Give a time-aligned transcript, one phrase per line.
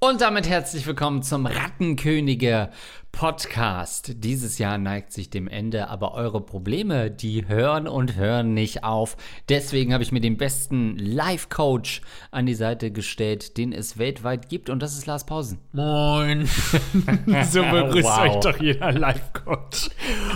[0.00, 2.70] Und damit herzlich willkommen zum Rattenkönige
[3.14, 4.24] Podcast.
[4.24, 9.16] Dieses Jahr neigt sich dem Ende, aber eure Probleme, die hören und hören nicht auf.
[9.48, 14.68] Deswegen habe ich mir den besten Life-Coach an die Seite gestellt, den es weltweit gibt,
[14.68, 15.58] und das ist Lars Pausen.
[15.70, 16.46] Moin.
[17.44, 18.18] so begrüßt Wow.
[18.18, 19.90] euch doch jeder Life-Coach.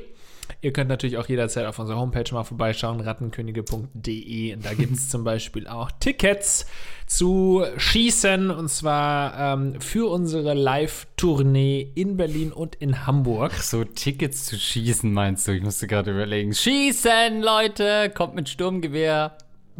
[0.61, 4.55] Ihr könnt natürlich auch jederzeit auf unserer Homepage mal vorbeischauen, rattenkönige.de.
[4.55, 6.67] Und da gibt es zum Beispiel auch Tickets
[7.07, 13.53] zu Schießen und zwar ähm, für unsere Live-Tournee in Berlin und in Hamburg.
[13.55, 15.53] So Tickets zu schießen, meinst du?
[15.53, 16.55] Ich musste gerade überlegen.
[16.55, 18.11] Schießen, Leute!
[18.15, 19.37] Kommt mit Sturmgewehr.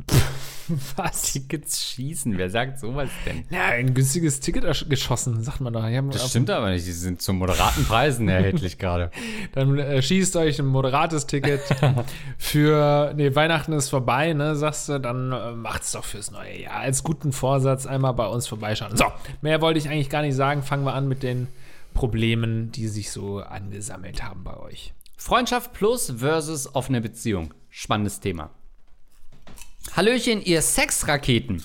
[0.97, 1.33] Was?
[1.33, 3.45] Tickets schießen, wer sagt sowas denn?
[3.51, 5.87] Ja, ein günstiges Ticket geschossen, sagt man doch.
[5.87, 9.11] Ja, Das stimmt aber nicht, die sind zu moderaten Preisen erhältlich gerade.
[9.53, 11.61] Dann äh, schießt euch ein moderates Ticket
[12.39, 16.77] für, nee, Weihnachten ist vorbei, ne, sagst du, dann äh, macht's doch fürs neue Jahr.
[16.77, 18.97] Als guten Vorsatz einmal bei uns vorbeischauen.
[18.97, 19.07] So,
[19.41, 20.63] mehr wollte ich eigentlich gar nicht sagen.
[20.63, 21.49] Fangen wir an mit den
[21.95, 24.95] Problemen, die sich so angesammelt haben bei euch.
[25.17, 27.55] Freundschaft plus versus offene Beziehung.
[27.71, 28.51] Spannendes Thema.
[29.95, 31.63] Hallöchen, ihr Sexraketen.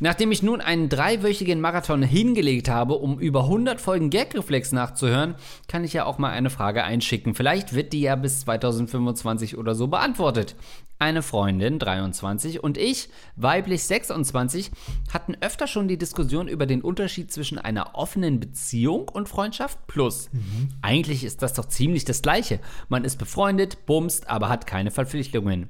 [0.00, 5.34] Nachdem ich nun einen dreiwöchigen Marathon hingelegt habe, um über 100 Folgen Gagreflex nachzuhören,
[5.66, 7.34] kann ich ja auch mal eine Frage einschicken.
[7.34, 10.56] Vielleicht wird die ja bis 2025 oder so beantwortet.
[10.98, 14.70] Eine Freundin, 23, und ich, weiblich 26,
[15.12, 20.30] hatten öfter schon die Diskussion über den Unterschied zwischen einer offenen Beziehung und Freundschaft plus.
[20.80, 22.60] Eigentlich ist das doch ziemlich das Gleiche.
[22.88, 25.68] Man ist befreundet, bumst, aber hat keine Verpflichtungen.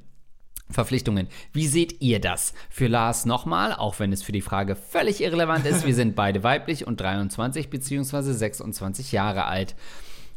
[0.71, 1.29] Verpflichtungen.
[1.53, 2.53] Wie seht ihr das?
[2.71, 6.43] Für Lars nochmal, auch wenn es für die Frage völlig irrelevant ist, wir sind beide
[6.43, 8.33] weiblich und 23 bzw.
[8.33, 9.75] 26 Jahre alt.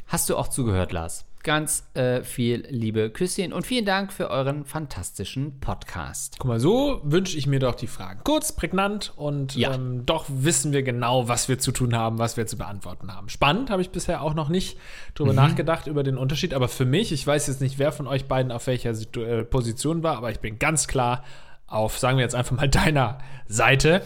[0.07, 1.25] Hast du auch zugehört, Lars?
[1.43, 6.35] Ganz äh, viel liebe Küsschen und vielen Dank für euren fantastischen Podcast.
[6.37, 8.21] Guck mal, so wünsche ich mir doch die Fragen.
[8.23, 9.73] Kurz, prägnant und Ja.
[9.73, 13.27] ähm, doch wissen wir genau, was wir zu tun haben, was wir zu beantworten haben.
[13.29, 14.77] Spannend, habe ich bisher auch noch nicht
[15.15, 16.53] drüber nachgedacht, über den Unterschied.
[16.53, 19.43] Aber für mich, ich weiß jetzt nicht, wer von euch beiden auf welcher Situ äh,
[19.43, 21.23] Position war, aber ich bin ganz klar
[21.65, 24.03] auf, sagen wir jetzt einfach mal, deiner Seite.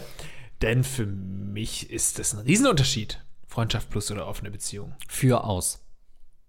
[0.62, 3.22] Denn für mich ist das ein Riesenunterschied.
[3.46, 4.94] Freundschaft plus oder offene Beziehung.
[5.08, 5.82] Für aus.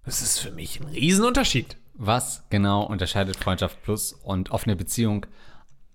[0.08, 1.76] Das ist für mich ein Riesenunterschied.
[1.96, 5.26] Was genau unterscheidet Freundschaft plus und offene Beziehung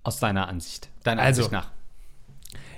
[0.02, 0.90] aus deiner Ansicht?
[1.02, 1.70] Deiner Also, Ansicht nach.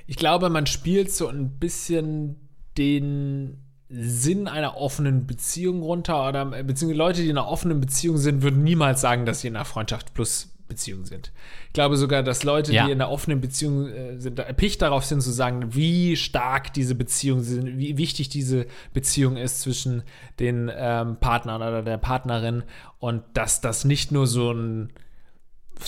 [0.07, 2.37] Ich glaube, man spielt so ein bisschen
[2.79, 3.59] den
[3.89, 8.63] Sinn einer offenen Beziehung runter oder beziehungsweise Leute, die in einer offenen Beziehung sind, würden
[8.63, 11.33] niemals sagen, dass sie in einer Freundschaft plus Beziehung sind.
[11.67, 12.87] Ich glaube sogar, dass Leute, Ja.
[12.87, 16.95] die in einer offenen Beziehung äh, sind, erpicht darauf sind zu sagen, wie stark diese
[16.95, 20.03] Beziehung sind, wie wichtig diese Beziehung ist zwischen
[20.41, 22.63] den ähm, Partnern oder der Partnerin
[22.99, 24.91] und dass das nicht nur so ein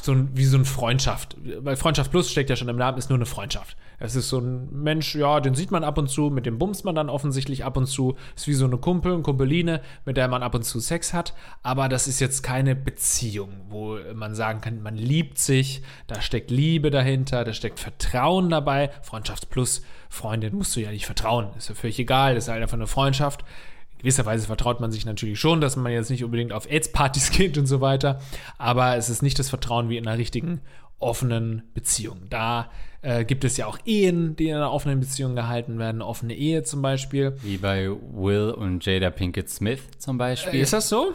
[0.03, 1.37] so ein, wie so eine Freundschaft.
[1.61, 3.77] Weil Freundschaft Plus steckt ja schon im Namen, ist nur eine Freundschaft.
[3.99, 6.85] Es ist so ein Mensch, ja, den sieht man ab und zu, mit dem bumst
[6.85, 8.17] man dann offensichtlich ab und zu.
[8.35, 11.35] Ist wie so eine Kumpel, eine Kumpeline, mit der man ab und zu Sex hat.
[11.63, 16.51] Aber das ist jetzt keine Beziehung, wo man sagen kann, man liebt sich, da steckt
[16.51, 18.91] Liebe dahinter, da steckt Vertrauen dabei.
[19.03, 21.49] Freundschaft Plus, Freundin musst du ja nicht vertrauen.
[21.57, 23.45] Ist ja völlig egal, das ist halt einfach eine Freundschaft
[24.07, 27.67] gewisserweise vertraut man sich natürlich schon, dass man jetzt nicht unbedingt auf AIDS-Partys geht und
[27.67, 28.21] so weiter.
[28.57, 30.61] Aber es ist nicht das Vertrauen wie in einer richtigen
[31.01, 32.21] offenen Beziehung.
[32.31, 32.71] Da
[33.03, 36.03] äh, gibt es ja auch Ehen, die in einer offenen Beziehung gehalten werden.
[36.03, 37.37] Offene Ehe zum Beispiel.
[37.43, 40.61] Wie bei Will und Jada Pinkett Smith zum Beispiel.
[40.61, 41.13] Ist das so?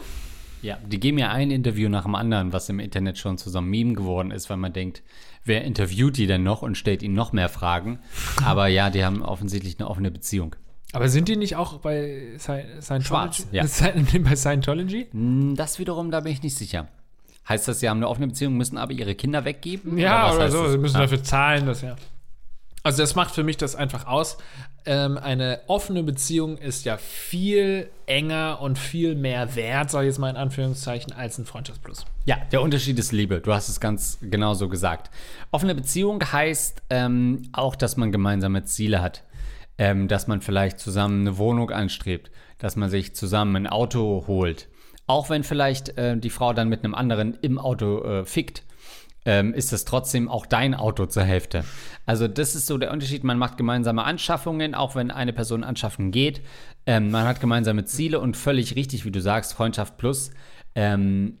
[0.60, 3.56] Ja, die geben ja ein Interview nach dem anderen, was im Internet schon zu so
[3.56, 5.02] einem Meme geworden ist, weil man denkt,
[5.46, 8.00] wer interviewt die denn noch und stellt ihnen noch mehr Fragen?
[8.44, 10.56] Aber ja, die haben offensichtlich eine offene Beziehung.
[10.92, 13.04] Aber sind die nicht auch bei Sci- Scientology?
[13.04, 13.62] Schwarz, ja.
[14.22, 15.06] Bei Scientology?
[15.10, 16.88] Hm, Das wiederum, da bin ich nicht sicher.
[17.48, 19.96] Heißt das, sie haben eine offene Beziehung, müssen aber ihre Kinder weggeben?
[19.98, 20.62] Ja, oder, heißt so.
[20.64, 20.72] das?
[20.72, 21.00] Sie müssen Ah.
[21.00, 21.96] dafür zahlen, das ja.
[22.84, 24.38] Also das macht für mich das einfach aus.
[24.84, 30.18] Ähm, eine offene Beziehung ist ja viel enger und viel mehr wert, sage ich jetzt
[30.18, 32.04] mal in Anführungszeichen, als ein Freundschaftsplus.
[32.24, 33.40] Ja, der Unterschied ist Liebe.
[33.40, 35.10] Du hast es ganz genau so gesagt.
[35.52, 39.22] Offene Beziehung heißt ähm, auch, dass man gemeinsame Ziele hat.
[39.78, 44.68] Ähm, dass man vielleicht zusammen eine Wohnung anstrebt, dass man sich zusammen ein Auto holt.
[45.06, 48.64] auch wenn vielleicht äh, die Frau dann mit einem anderen im Auto äh, fickt,
[49.24, 51.64] ähm, ist es trotzdem auch dein Auto zur Hälfte.
[52.06, 53.22] Also das ist so der Unterschied.
[53.24, 56.40] Man macht gemeinsame Anschaffungen, auch wenn eine Person anschaffen geht.
[56.86, 60.30] Ähm, man hat gemeinsame Ziele und völlig richtig, wie du sagst, Freundschaft plus
[60.74, 61.38] ähm,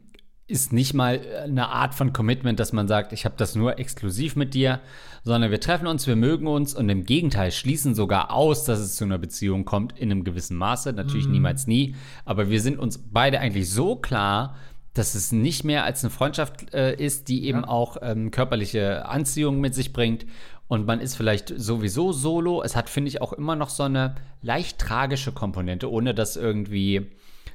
[0.52, 4.36] ist nicht mal eine Art von Commitment, dass man sagt, ich habe das nur exklusiv
[4.36, 4.80] mit dir,
[5.24, 8.96] sondern wir treffen uns, wir mögen uns und im Gegenteil schließen sogar aus, dass es
[8.96, 10.92] zu einer Beziehung kommt in einem gewissen Maße.
[10.92, 11.32] Natürlich mhm.
[11.32, 11.96] niemals nie,
[12.26, 14.56] aber wir sind uns beide eigentlich so klar,
[14.92, 17.68] dass es nicht mehr als eine Freundschaft äh, ist, die eben ja.
[17.68, 20.26] auch ähm, körperliche Anziehung mit sich bringt.
[20.68, 22.62] Und man ist vielleicht sowieso solo.
[22.62, 27.10] Es hat, finde ich, auch immer noch so eine leicht tragische Komponente, ohne das irgendwie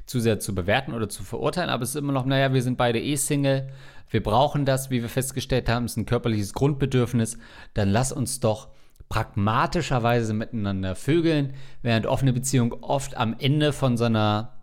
[0.07, 1.69] zu sehr zu bewerten oder zu verurteilen.
[1.69, 3.69] Aber es ist immer noch, naja, wir sind beide eh Single.
[4.09, 7.37] Wir brauchen das, wie wir festgestellt haben, es ist ein körperliches Grundbedürfnis.
[7.73, 8.69] Dann lass uns doch
[9.09, 14.53] pragmatischerweise miteinander vögeln, während offene Beziehung oft am Ende von so einer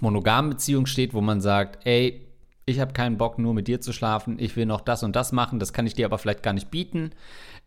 [0.00, 2.26] monogamen Beziehung steht, wo man sagt, ey,
[2.66, 5.32] ich habe keinen Bock, nur mit dir zu schlafen, ich will noch das und das
[5.32, 7.10] machen, das kann ich dir aber vielleicht gar nicht bieten.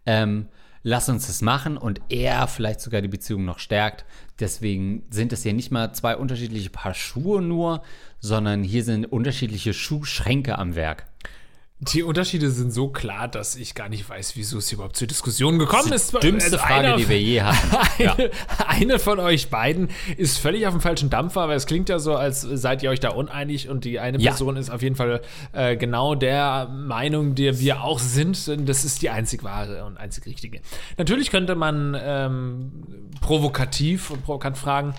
[0.06, 0.48] Ähm,
[0.84, 4.06] lass uns das machen und er vielleicht sogar die Beziehung noch stärkt.
[4.42, 7.84] Deswegen sind es ja nicht mal zwei unterschiedliche Paar Schuhe nur,
[8.20, 11.06] sondern hier sind unterschiedliche Schuhschränke am Werk.
[11.90, 15.58] Die Unterschiede sind so klar, dass ich gar nicht weiß, wieso es überhaupt zur Diskussion
[15.58, 16.14] gekommen das ist.
[16.14, 17.76] Die dümmste also Frage, die wir je hatten.
[17.98, 18.32] Eine, ja.
[18.68, 22.16] eine, von euch beiden ist völlig auf dem falschen Dampfer, weil es klingt ja so,
[22.16, 24.30] als seid ihr euch da uneinig und die eine ja.
[24.30, 25.22] Person ist auf jeden Fall
[25.54, 28.48] äh, genau der Meinung, die wir auch sind.
[28.70, 30.62] Das ist die einzig wahre und einzig richtige.
[31.00, 32.72] Natürlich könnte man ähm,
[33.22, 34.94] provokativ und provokant fragen,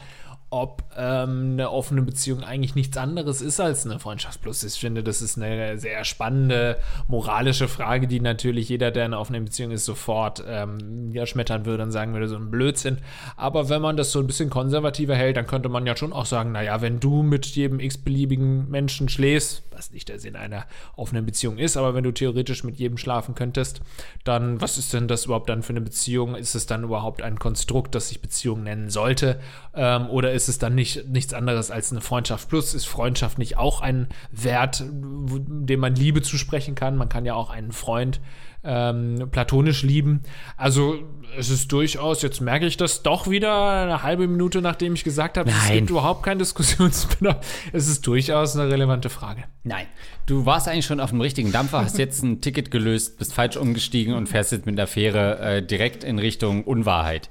[0.52, 4.62] ob ähm, eine offene Beziehung eigentlich nichts anderes ist als eine Freundschaft plus.
[4.62, 6.76] Ich finde, das ist eine sehr spannende
[7.08, 11.64] moralische Frage, die natürlich jeder, der in einer offenen Beziehung ist, sofort ähm, ja, schmettern
[11.64, 12.98] würde und sagen würde, so ein Blödsinn.
[13.34, 16.26] Aber wenn man das so ein bisschen konservativer hält, dann könnte man ja schon auch
[16.26, 20.66] sagen, naja, wenn du mit jedem x-beliebigen Menschen schläfst, was nicht der Sinn einer
[20.96, 23.80] offenen Beziehung ist, aber wenn du theoretisch mit jedem schlafen könntest,
[24.22, 26.34] dann was ist denn das überhaupt dann für eine Beziehung?
[26.34, 29.40] Ist es dann überhaupt ein Konstrukt, das sich Beziehung nennen sollte?
[29.74, 32.74] Ähm, oder ist ist es dann nicht, nichts anderes als eine Freundschaft plus.
[32.74, 36.96] Ist Freundschaft nicht auch ein Wert, dem man Liebe zusprechen kann?
[36.96, 38.20] Man kann ja auch einen Freund
[38.64, 40.22] ähm, platonisch lieben.
[40.56, 40.96] Also
[41.36, 45.36] es ist durchaus, jetzt merke ich das doch wieder eine halbe Minute, nachdem ich gesagt
[45.38, 47.38] habe, es gibt überhaupt keinen Diskussionsbedarf.
[47.72, 49.44] Es ist durchaus eine relevante Frage.
[49.64, 49.86] Nein,
[50.26, 53.56] du warst eigentlich schon auf dem richtigen Dampfer, hast jetzt ein Ticket gelöst, bist falsch
[53.56, 57.30] umgestiegen und fährst jetzt mit der Fähre äh, direkt in Richtung Unwahrheit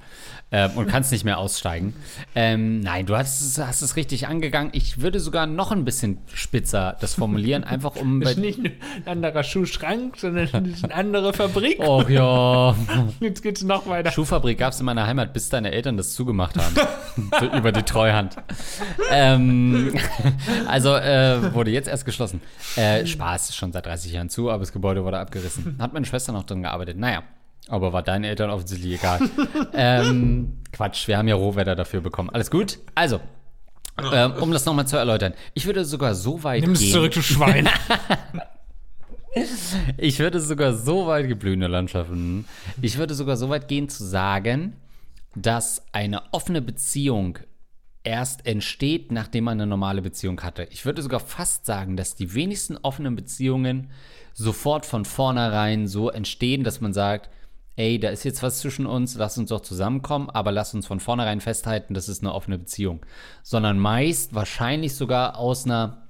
[0.51, 1.94] ähm, und kannst nicht mehr aussteigen.
[2.36, 4.71] Ähm, nein, du hast, hast es richtig angegangen.
[4.74, 8.21] Ich würde sogar noch ein bisschen spitzer das formulieren, einfach um.
[8.21, 8.74] Das ist nicht ein
[9.06, 10.50] anderer Schuhschrank, sondern
[10.83, 11.80] eine andere Fabrik.
[11.80, 12.75] Oh ja.
[13.19, 14.12] Jetzt geht's noch weiter.
[14.12, 16.75] Schuhfabrik gab es in meiner Heimat, bis deine Eltern das zugemacht haben.
[17.57, 18.36] über die Treuhand.
[19.12, 19.94] ähm,
[20.68, 22.42] also äh, wurde jetzt erst geschlossen.
[22.75, 25.77] Äh, Spaß, schon seit 30 Jahren zu, aber das Gebäude wurde abgerissen.
[25.80, 26.97] Hat meine Schwester noch drin gearbeitet.
[26.97, 27.24] Naja.
[27.67, 29.19] Aber war deinen Eltern offensichtlich egal.
[29.73, 32.29] ähm, Quatsch, wir haben ja Rohwetter dafür bekommen.
[32.29, 32.79] Alles gut?
[32.95, 33.19] Also,
[34.11, 35.33] ähm, um das nochmal zu erläutern.
[35.53, 36.81] Ich würde sogar so weit Nimm gehen.
[36.81, 37.69] Nimm es zurück, du Schwein.
[39.97, 42.45] ich würde sogar so weit geblühende Landschaften.
[42.81, 44.75] Ich würde sogar so weit gehen zu sagen,
[45.35, 47.39] dass eine offene Beziehung
[48.03, 50.67] erst entsteht, nachdem man eine normale Beziehung hatte.
[50.71, 53.91] Ich würde sogar fast sagen, dass die wenigsten offenen Beziehungen
[54.33, 57.30] sofort von vornherein so entstehen, dass man sagt,
[57.81, 61.00] ey, da ist jetzt was zwischen uns, lass uns doch zusammenkommen, aber lass uns von
[61.00, 63.04] vornherein festhalten, das ist eine offene Beziehung.
[63.42, 66.04] Sondern meist wahrscheinlich sogar aus einer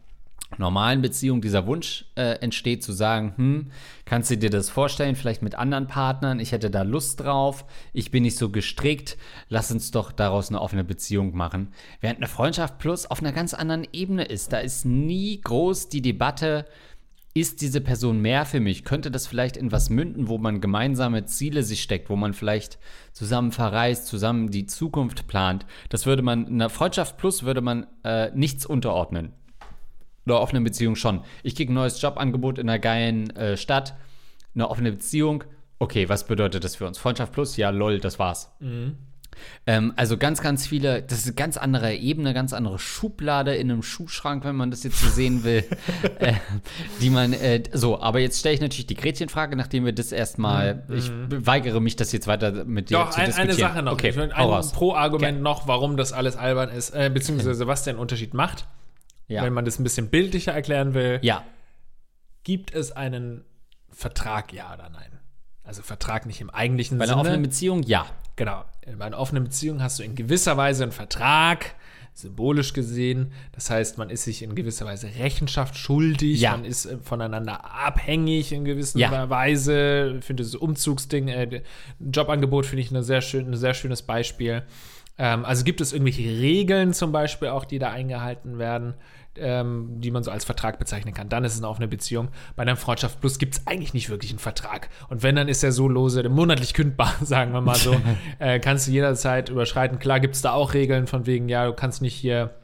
[0.58, 3.72] normalen Beziehung dieser Wunsch äh, entsteht, zu sagen, hm,
[4.04, 7.63] kannst du dir das vorstellen, vielleicht mit anderen Partnern, ich hätte da Lust drauf,
[7.94, 11.70] ich bin nicht so gestrickt, lass uns doch daraus eine offene Beziehung machen.
[12.01, 16.01] Während eine Freundschaft plus auf einer ganz anderen Ebene ist, da ist nie groß die
[16.01, 16.66] Debatte,
[17.34, 18.84] ist diese Person mehr für mich?
[18.84, 22.78] Könnte das vielleicht in was münden, wo man gemeinsame Ziele sich steckt, wo man vielleicht
[23.14, 25.66] zusammen verreist, zusammen die Zukunft plant?
[25.90, 29.32] Das würde man, in einer Freundschaft plus würde man äh, nichts unterordnen.
[30.26, 31.22] Oder offene Beziehung schon.
[31.42, 33.96] Ich kriege ein neues Jobangebot in einer geilen äh, Stadt,
[34.54, 35.46] eine offene Beziehung.
[35.80, 36.98] Okay, was bedeutet das für uns?
[36.98, 37.58] Freundschaft plus?
[37.58, 38.54] Ja, lol, das war's.
[38.60, 38.98] Mhm.
[39.66, 43.72] Ähm, also ganz, ganz viele, das ist eine ganz andere Ebene, ganz andere Schublade in
[43.72, 45.64] einem Schuhschrank, wenn man das jetzt so sehen will.
[46.20, 46.34] äh,
[47.02, 50.84] die man, äh, so, aber jetzt stelle ich natürlich die Gretchenfrage, nachdem wir das erstmal,
[50.88, 50.96] mhm.
[50.96, 51.12] ich
[51.46, 53.50] weigere mich, das jetzt weiter mit dir Doch, zu ein, diskutieren.
[53.50, 53.94] eine Sache noch.
[53.94, 58.34] Okay, ich ein Pro-Argument noch, warum das alles albern ist, äh, beziehungsweise was den Unterschied
[58.34, 58.68] macht.
[59.28, 59.44] Ja.
[59.44, 61.20] Wenn man das ein bisschen bildlicher erklären will.
[61.22, 61.44] Ja.
[62.44, 63.46] Gibt es einen
[63.90, 65.20] Vertrag, ja oder nein?
[65.64, 67.16] Also Vertrag nicht im eigentlichen Bei Sinne.
[67.16, 68.06] Bei einer offenen Beziehung, ja.
[68.43, 68.65] Genau.
[68.88, 71.75] In einer offenen Beziehung hast du in gewisser Weise einen Vertrag,
[72.15, 73.31] symbolisch gesehen.
[73.51, 76.51] Das heißt, man ist sich in gewisser Weise Rechenschaft schuldig, Ja.
[76.51, 79.29] man ist äh, voneinander abhängig in gewisser Ja.
[79.29, 80.15] Weise.
[80.19, 81.62] Ich finde das Umzugsding, äh,
[82.00, 84.63] Jobangebot finde ich eine sehr schön, ein sehr schönes Beispiel.
[85.19, 88.95] Ähm, also gibt es irgendwelche Regeln zum Beispiel auch, die da eingehalten werden,
[89.38, 91.30] ähm, die man so als Vertrag bezeichnen kann.
[91.30, 92.30] Dann ist es eine offene Beziehung.
[92.56, 94.90] Bei einer Freundschaft Plus gibt es eigentlich nicht wirklich einen Vertrag.
[95.10, 97.96] Und wenn, dann ist er so lose, monatlich kündbar, sagen wir mal so.
[98.40, 100.00] äh, kannst du jederzeit überschreiten.
[100.00, 102.61] Klar gibt es da auch Regeln von wegen, ja, du kannst nicht hier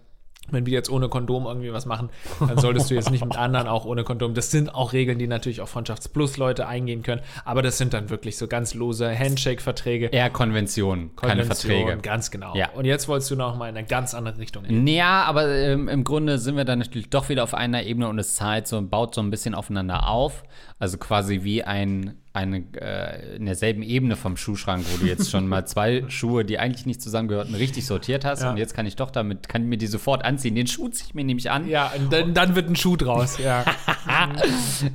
[0.51, 3.67] wenn wir jetzt ohne Kondom irgendwie was machen, dann solltest du jetzt nicht mit anderen
[3.67, 4.33] auch ohne Kondom.
[4.33, 7.21] Das sind auch Regeln, die natürlich auch Freundschafts-Plus-Leute eingehen können.
[7.45, 10.07] Aber das sind dann wirklich so ganz lose Handshake-Verträge.
[10.07, 12.01] Eher Konventionen, keine Konvention, Verträge.
[12.01, 12.55] Ganz genau.
[12.55, 12.69] Ja.
[12.71, 14.65] Und jetzt wolltest du noch mal in eine ganz andere Richtung.
[14.65, 14.87] hin.
[14.87, 18.19] Ja, aber ähm, im Grunde sind wir dann natürlich doch wieder auf einer Ebene und
[18.19, 20.43] es zahlt so, baut so ein bisschen aufeinander auf.
[20.79, 25.47] Also quasi wie ein, eine, äh, in derselben Ebene vom Schuhschrank, wo du jetzt schon
[25.47, 28.43] mal zwei Schuhe, die eigentlich nicht zusammengehörten, richtig sortiert hast.
[28.43, 28.51] Ja.
[28.51, 30.55] Und jetzt kann ich doch damit, kann ich mir die sofort anziehen.
[30.55, 31.67] Den Schuh ziehe ich mir nämlich an.
[31.67, 33.37] Ja, und dann, dann wird ein Schuh draus.
[33.37, 33.65] Ja.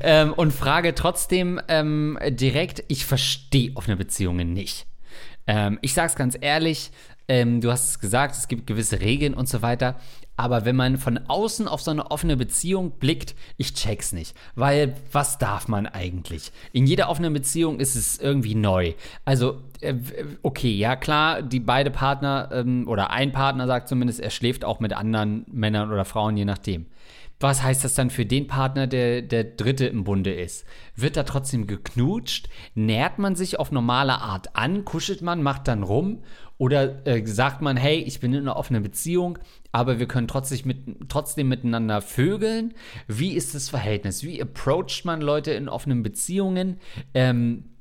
[0.01, 4.87] Ähm, und frage trotzdem ähm, direkt, ich verstehe offene Beziehungen nicht.
[5.47, 6.91] Ähm, ich sag's ganz ehrlich,
[7.29, 9.97] ähm, du hast es gesagt, es gibt gewisse Regeln und so weiter.
[10.37, 14.35] Aber wenn man von außen auf so eine offene Beziehung blickt, ich check's nicht.
[14.55, 16.53] Weil was darf man eigentlich?
[16.73, 18.95] In jeder offenen Beziehung ist es irgendwie neu.
[19.25, 19.95] Also, äh,
[20.43, 24.81] okay, ja klar, die beide Partner ähm, oder ein Partner sagt zumindest, er schläft auch
[24.81, 26.87] mit anderen Männern oder Frauen, je nachdem.
[27.43, 30.65] Was heißt das dann für den Partner, der der Dritte im Bunde ist?
[30.95, 32.49] Wird da trotzdem geknutscht?
[32.77, 34.85] Nähert man sich auf normale Art an?
[34.85, 36.23] Kuschelt man, macht dann rum?
[36.57, 39.41] Oder äh, sagt man, hey, ich bin in einer offenen Beziehung,
[39.73, 42.75] aber wir können trotzdem, mit, trotzdem miteinander vögeln?
[43.09, 44.23] Wie ist das Verhältnis?
[44.23, 46.79] Wie approacht man Leute in offenen Beziehungen?
[47.13, 47.72] Ähm,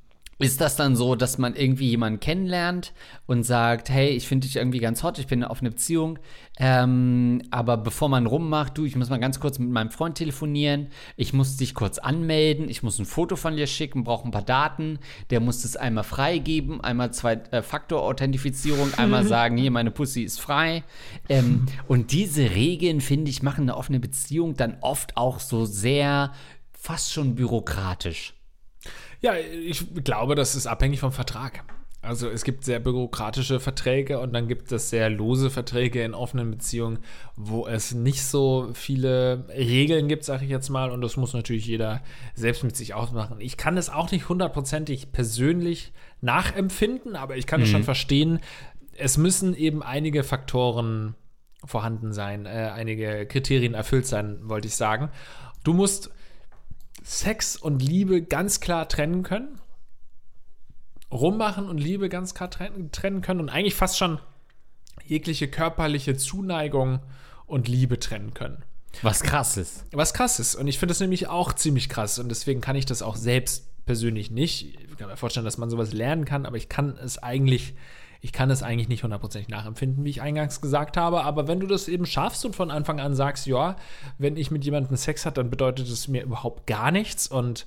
[0.42, 2.94] ist das dann so, dass man irgendwie jemanden kennenlernt
[3.26, 6.20] und sagt, hey, ich finde dich irgendwie ganz hot, ich bin auf eine Beziehung,
[6.58, 10.88] ähm, aber bevor man rummacht, du, ich muss mal ganz kurz mit meinem Freund telefonieren,
[11.16, 14.42] ich muss dich kurz anmelden, ich muss ein Foto von dir schicken, brauche ein paar
[14.42, 20.84] Daten, der muss das einmal freigeben, einmal Zwei-Faktor-Authentifizierung, einmal sagen, hier, meine Pussy ist frei.
[21.30, 26.32] Ähm, und diese Regeln, finde ich, machen eine offene Beziehung dann oft auch so sehr,
[26.82, 28.34] fast schon bürokratisch.
[29.22, 31.63] Ja, ich glaube, das ist abhängig vom Vertrag.
[32.04, 36.50] Also es gibt sehr bürokratische Verträge und dann gibt es sehr lose Verträge in offenen
[36.50, 36.98] Beziehungen,
[37.36, 40.90] wo es nicht so viele Regeln gibt, sage ich jetzt mal.
[40.90, 42.01] Und das muss natürlich jeder
[42.34, 43.38] selbst mit sich ausmachen.
[43.40, 48.40] Ich kann es auch nicht hundertprozentig persönlich nachempfinden, aber ich kann es schon verstehen.
[48.98, 51.13] Es müssen eben einige Faktoren
[51.63, 55.10] vorhanden sein, äh, einige Kriterien erfüllt sein, wollte ich sagen.
[55.63, 56.10] Du musst
[57.03, 59.60] Sex und Liebe ganz klar trennen können.
[61.12, 62.91] Rummachen und Liebe ganz klar trennen,
[63.22, 64.20] können und eigentlich fast schon
[65.05, 67.00] jegliche körperliche Zuneigung
[67.48, 68.63] und Liebe trennen können.
[69.01, 69.86] Was krass ist.
[69.91, 70.55] Was krass ist.
[70.55, 72.20] Und ich finde das nämlich auch ziemlich krass.
[72.20, 74.75] Und deswegen kann ich das auch selbst persönlich nicht.
[74.79, 77.74] Ich kann mir vorstellen, dass man sowas lernen kann, aber ich kann es eigentlich,
[78.22, 81.24] ich kann es eigentlich nicht hundertprozentig nachempfinden, wie ich eingangs gesagt habe.
[81.24, 83.75] Aber wenn du das eben schaffst und von Anfang an sagst, ja,
[84.20, 87.28] wenn ich mit jemandem Sex hat, dann bedeutet es mir überhaupt gar nichts.
[87.28, 87.66] Und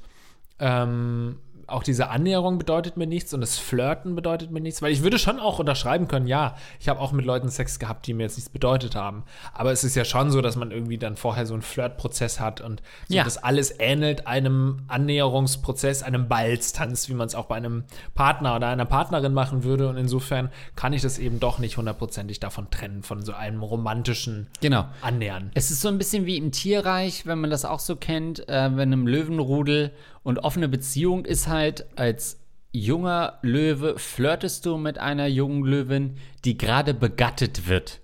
[0.61, 5.03] ähm, auch diese Annäherung bedeutet mir nichts und das Flirten bedeutet mir nichts, weil ich
[5.03, 8.25] würde schon auch unterschreiben können, ja, ich habe auch mit Leuten Sex gehabt, die mir
[8.25, 9.25] jetzt nichts bedeutet haben.
[9.53, 12.61] Aber es ist ja schon so, dass man irgendwie dann vorher so einen Flirtprozess hat
[12.61, 13.25] und so Ja.
[13.25, 18.69] das alles ähnelt einem Annäherungsprozess, einem Balztanz, wie man es auch bei einem Partner oder
[18.69, 19.89] einer Partnerin machen würde.
[19.89, 24.49] Und insofern kann ich das eben doch nicht hundertprozentig davon trennen, von so einem romantischen
[24.61, 24.87] Genau.
[25.01, 25.51] Annähern.
[25.55, 28.77] Es ist so ein bisschen wie im Tierreich, wenn man das auch so kennt, äh,
[28.77, 29.93] wenn im Löwenrudel
[30.25, 32.41] und offene Beziehung ist halt als
[32.73, 38.01] junger Löwe flirtest du mit einer jungen Löwin, die gerade begattet wird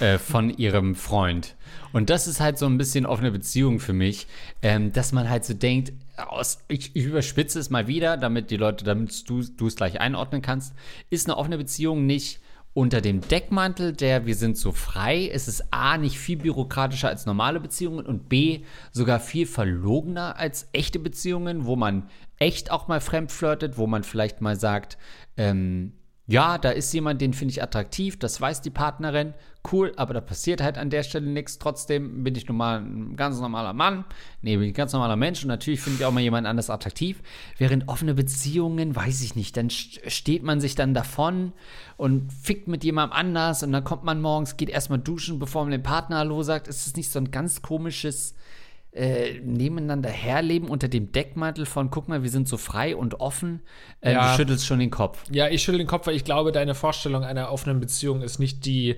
[0.00, 1.56] äh, von ihrem Freund.
[1.92, 4.26] Und das ist halt so ein bisschen offene Beziehung für mich,
[4.60, 8.58] ähm, dass man halt so denkt, aus, ich, ich überspitze es mal wieder, damit die
[8.58, 10.74] Leute, damit du du es gleich einordnen kannst,
[11.08, 12.40] ist eine offene Beziehung nicht
[12.72, 17.26] unter dem Deckmantel der wir sind so frei, ist es A nicht viel bürokratischer als
[17.26, 22.08] normale Beziehungen und B sogar viel verlogener als echte Beziehungen, wo man
[22.38, 24.98] echt auch mal fremd flirtet, wo man vielleicht mal sagt,
[25.36, 25.92] ähm,
[26.30, 29.34] ja, da ist jemand, den finde ich attraktiv, das weiß die Partnerin,
[29.72, 31.58] cool, aber da passiert halt an der Stelle nichts.
[31.58, 34.04] Trotzdem bin ich normal, ein ganz normaler Mann,
[34.40, 36.70] nee, bin ich ein ganz normaler Mensch und natürlich finde ich auch mal jemand anders
[36.70, 37.20] attraktiv.
[37.58, 41.52] Während offene Beziehungen, weiß ich nicht, dann st- steht man sich dann davon
[41.96, 45.72] und fickt mit jemandem anders und dann kommt man morgens, geht erstmal duschen, bevor man
[45.72, 46.68] dem Partner Hallo sagt.
[46.68, 48.36] Ist es nicht so ein ganz komisches
[48.92, 53.60] äh, nebeneinander herleben unter dem Deckmantel von, guck mal, wir sind so frei und offen.
[54.00, 54.30] Äh, Ja.
[54.32, 55.24] Du schüttelst schon den Kopf.
[55.30, 58.64] Ja, ich schüttel den Kopf, weil ich glaube, deine Vorstellung einer offenen Beziehung ist nicht
[58.64, 58.96] die,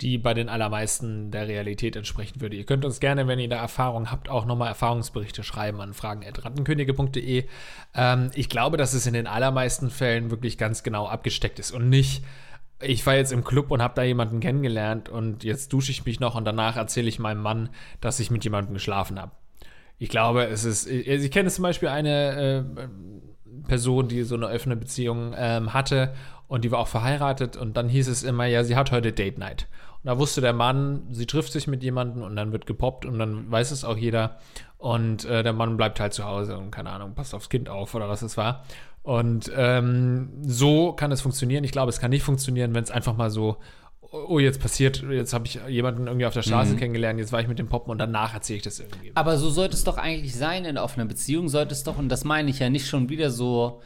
[0.00, 2.56] die bei den allermeisten der Realität entsprechen würde.
[2.56, 7.44] Ihr könnt uns gerne, wenn ihr da Erfahrung habt, auch nochmal Erfahrungsberichte schreiben an fragen.rattenkönige.de.
[7.94, 11.88] Ähm, ich glaube, dass es in den allermeisten Fällen wirklich ganz genau abgesteckt ist und
[11.88, 12.24] nicht
[12.82, 16.20] ich war jetzt im Club und habe da jemanden kennengelernt und jetzt dusche ich mich
[16.20, 17.70] noch und danach erzähle ich meinem Mann,
[18.00, 19.32] dass ich mit jemandem geschlafen habe.
[19.98, 24.76] Ich glaube, es ist, ich kenne zum Beispiel eine äh, Person, die so eine offene
[24.76, 26.14] Beziehung ähm, hatte
[26.48, 29.38] und die war auch verheiratet und dann hieß es immer, ja, sie hat heute Date
[29.38, 29.68] Night.
[30.02, 33.18] Und da wusste der Mann, sie trifft sich mit jemandem und dann wird gepoppt und
[33.18, 34.38] dann weiß es auch jeder.
[34.76, 37.94] Und äh, der Mann bleibt halt zu Hause und keine Ahnung, passt aufs Kind auf
[37.94, 38.64] oder was es war.
[39.02, 41.64] Und ähm, so kann es funktionieren.
[41.64, 43.56] Ich glaube, es kann nicht funktionieren, wenn es einfach mal so,
[44.12, 46.78] oh, jetzt passiert, jetzt habe ich jemanden irgendwie auf der Straße mhm.
[46.78, 49.10] kennengelernt, jetzt war ich mit dem Poppen und danach erzähle ich das irgendwie.
[49.14, 52.24] Aber so sollte es doch eigentlich sein in offener Beziehung, sollte es doch, und das
[52.24, 53.80] meine ich ja nicht schon wieder so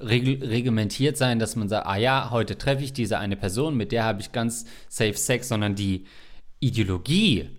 [0.00, 3.90] reg reglementiert sein, dass man sagt, ah ja, heute treffe ich diese eine Person, mit
[3.92, 6.04] der habe ich ganz safe Sex, sondern die
[6.60, 7.50] Ideologie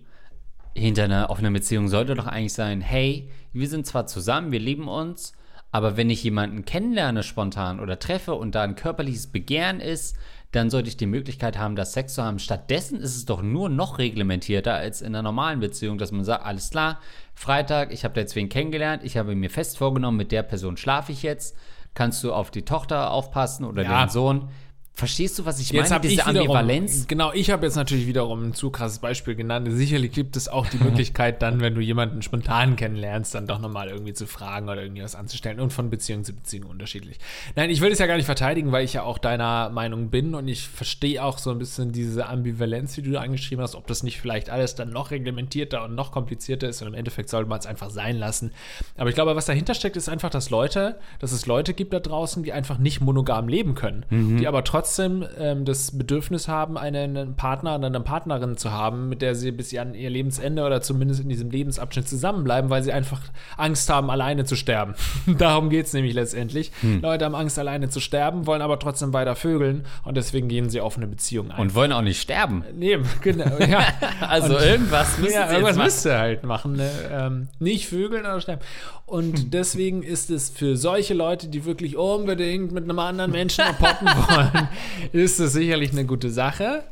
[0.74, 4.88] hinter einer offenen Beziehung sollte doch eigentlich sein, hey, wir sind zwar zusammen, wir lieben
[4.88, 5.34] uns,
[5.72, 10.16] aber wenn ich jemanden kennenlerne spontan oder treffe und da ein körperliches Begehren ist,
[10.52, 12.38] dann sollte ich die Möglichkeit haben, das Sex zu haben.
[12.38, 16.44] Stattdessen ist es doch nur noch reglementierter als in einer normalen Beziehung, dass man sagt,
[16.44, 17.00] alles klar,
[17.34, 20.76] Freitag, ich habe da jetzt wen kennengelernt, ich habe mir fest vorgenommen, mit der Person
[20.76, 21.56] schlafe ich jetzt.
[21.94, 24.04] Kannst du auf die Tochter aufpassen oder ja.
[24.04, 24.48] den Sohn?
[24.94, 26.02] Verstehst du, was ich jetzt meine?
[26.02, 26.92] Diese ich Ambivalenz?
[26.92, 29.66] Wiederum, genau, ich habe jetzt natürlich wiederum ein zu krasses Beispiel genannt.
[29.70, 33.88] Sicherlich gibt es auch die Möglichkeit, dann, wenn du jemanden spontan kennenlernst, dann doch nochmal
[33.88, 37.18] irgendwie zu fragen oder irgendwie was anzustellen und von Beziehung zu Beziehung unterschiedlich.
[37.56, 40.34] Nein, ich will es ja gar nicht verteidigen, weil ich ja auch deiner Meinung bin
[40.34, 44.02] und ich verstehe auch so ein bisschen diese Ambivalenz, die du angeschrieben hast, ob das
[44.02, 47.58] nicht vielleicht alles dann noch reglementierter und noch komplizierter ist und im Endeffekt sollte man
[47.58, 48.52] es einfach sein lassen.
[48.98, 51.98] Aber ich glaube, was dahinter steckt, ist einfach, dass Leute, dass es Leute gibt da
[51.98, 54.36] draußen, die einfach nicht monogam leben können, mhm.
[54.36, 59.08] die aber trotzdem trotzdem ähm, das Bedürfnis haben, einen Partner oder eine Partnerin zu haben,
[59.08, 62.92] mit der sie bis an ihr Lebensende oder zumindest in diesem Lebensabschnitt zusammenbleiben, weil sie
[62.92, 63.20] einfach
[63.56, 64.94] Angst haben, alleine zu sterben.
[65.38, 66.72] Darum geht es nämlich letztendlich.
[66.80, 67.00] Hm.
[67.00, 70.80] Leute haben Angst, alleine zu sterben, wollen aber trotzdem weiter vögeln und deswegen gehen sie
[70.80, 71.60] auf eine Beziehung ein.
[71.60, 72.64] Und wollen auch nicht sterben.
[72.74, 73.58] Nee, genau.
[73.58, 73.86] Ja.
[74.20, 76.72] also und, irgendwas müsst ja, irgendwas müsst ihr halt machen.
[76.72, 76.90] Ne?
[77.08, 78.62] Ähm, nicht vögeln oder sterben.
[79.06, 79.50] Und hm.
[79.50, 84.68] deswegen ist es für solche Leute, die wirklich unbedingt mit einem anderen Menschen poppen wollen,
[85.12, 86.84] ist es sicherlich eine gute Sache,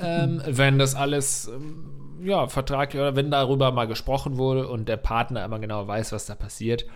[0.00, 4.96] ähm, wenn das alles ähm, ja, vertraglich oder wenn darüber mal gesprochen wurde und der
[4.96, 6.86] Partner immer genau weiß, was da passiert.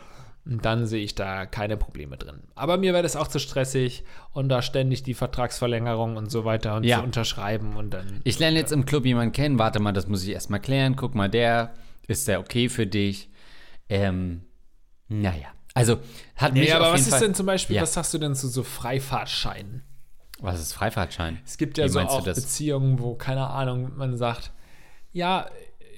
[0.48, 2.44] Dann sehe ich da keine Probleme drin.
[2.54, 6.76] Aber mir wäre das auch zu stressig und da ständig die Vertragsverlängerung und so weiter
[6.76, 6.98] und ja.
[6.98, 8.20] zu unterschreiben und dann.
[8.22, 10.94] Ich lerne jetzt im Club jemanden kennen, warte mal, das muss ich erstmal klären.
[10.94, 11.74] Guck mal, der,
[12.06, 13.28] ist der okay für dich?
[13.88, 14.42] Ähm,
[15.08, 15.48] naja.
[15.74, 15.98] Also
[16.36, 16.68] hat mich.
[16.68, 17.82] Ja, aber was ist Fall, denn zum Beispiel, ja.
[17.82, 19.82] was sagst du denn zu so Freifahrtscheinen?
[20.40, 21.38] Was ist Freifahrtschein?
[21.44, 24.52] Es gibt ja Wie so auch Beziehungen, wo, keine Ahnung, man sagt,
[25.12, 25.48] ja,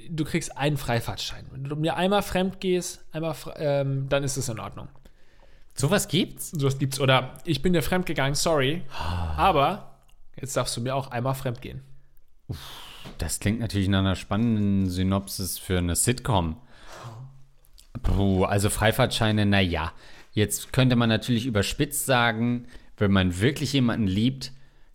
[0.08, 1.46] du kriegst einen Freifahrtschein.
[1.50, 4.88] Wenn du mir einmal fremd gehst, einmal, ähm, dann ist es in Ordnung.
[5.74, 6.50] Sowas gibt's?
[6.50, 7.00] Sowas gibt's.
[7.00, 8.82] Oder ich bin dir fremd gegangen, sorry.
[9.36, 9.98] aber
[10.36, 11.82] jetzt darfst du mir auch einmal fremd gehen.
[13.18, 16.56] Das klingt natürlich nach einer spannenden Synopsis für eine Sitcom.
[18.02, 19.92] Puh, also Freifahrtscheine, naja.
[20.32, 22.66] Jetzt könnte man natürlich überspitzt sagen,
[22.98, 24.52] wenn man wirklich jemanden liebt,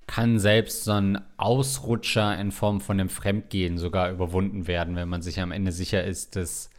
[0.08, 5.22] kann selbst so ein Ausrutscher in Form von einem Fremdgehen sogar überwunden werden, wenn man
[5.22, 6.70] sich am Ende sicher ist, dass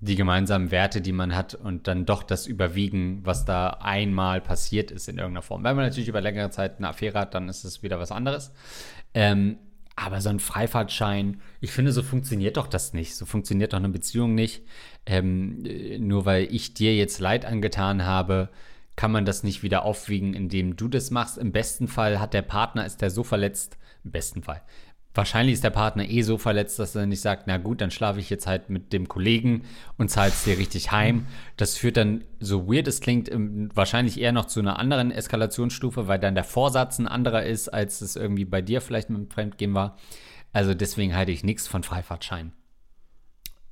[0.00, 4.90] die gemeinsamen Werte, die man hat und dann doch das überwiegen, was da einmal passiert
[4.90, 5.64] ist in irgendeiner Form.
[5.64, 8.52] Wenn man natürlich über längere Zeit eine Affäre hat, dann ist es wieder was anderes.
[9.14, 9.56] Ähm,
[9.96, 13.16] aber so ein Freifahrtschein, ich finde, so funktioniert doch das nicht.
[13.16, 14.62] So funktioniert doch eine Beziehung nicht.
[15.06, 15.62] Ähm,
[16.06, 18.50] nur weil ich dir jetzt Leid angetan habe,
[18.96, 21.38] kann man das nicht wieder aufwiegen, indem du das machst.
[21.38, 24.62] Im besten Fall hat der Partner, ist der so verletzt, im besten Fall.
[25.14, 28.20] Wahrscheinlich ist der Partner eh so verletzt, dass er nicht sagt, na gut, dann schlafe
[28.20, 29.62] ich jetzt halt mit dem Kollegen
[29.96, 31.26] und zahlst dir richtig heim.
[31.56, 33.30] Das führt dann, so weird es klingt,
[33.74, 38.02] wahrscheinlich eher noch zu einer anderen Eskalationsstufe, weil dann der Vorsatz ein anderer ist, als
[38.02, 39.96] es irgendwie bei dir vielleicht mit dem Fremdgehen war.
[40.52, 42.52] Also deswegen halte ich nichts von Freifahrtschein.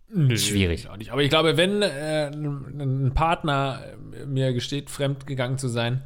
[0.08, 0.88] Nö, Schwierig.
[0.88, 1.12] Auch nicht.
[1.12, 3.80] Aber ich glaube, wenn äh, ein Partner
[4.26, 6.02] mir gesteht, fremd gegangen zu sein,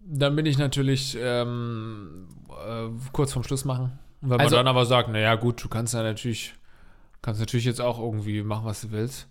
[0.00, 3.98] dann bin ich natürlich ähm, äh, kurz vorm Schluss machen.
[4.22, 6.54] Und wenn also, man dann aber sagt, naja gut, du kannst ja natürlich,
[7.22, 9.28] kannst natürlich jetzt auch irgendwie machen, was du willst,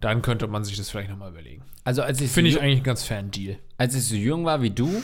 [0.00, 1.62] dann könnte man sich das vielleicht nochmal überlegen.
[1.84, 3.56] Also als ich finde ich eigentlich ein ganz fairen Deal.
[3.78, 5.02] Als ich so jung war wie du,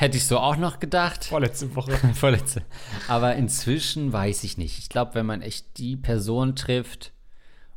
[0.00, 1.26] Hätte ich so auch noch gedacht.
[1.26, 1.92] Vorletzte Woche.
[2.14, 2.62] Vorletzte.
[3.06, 4.78] Aber inzwischen weiß ich nicht.
[4.78, 7.12] Ich glaube, wenn man echt die Person trifft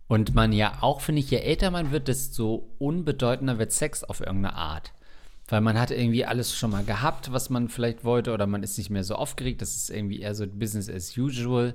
[0.08, 4.22] und man ja auch, finde ich, je älter man wird, desto unbedeutender wird Sex auf
[4.22, 4.94] irgendeine Art.
[5.50, 8.78] Weil man hat irgendwie alles schon mal gehabt, was man vielleicht wollte, oder man ist
[8.78, 9.62] nicht mehr so aufgeregt.
[9.62, 11.74] Das ist irgendwie eher so Business as usual.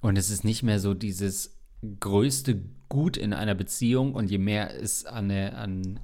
[0.00, 1.58] Und es ist nicht mehr so dieses
[1.98, 4.14] größte Gut in einer Beziehung.
[4.14, 5.98] Und je mehr es an, an